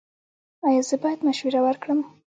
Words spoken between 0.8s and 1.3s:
زه باید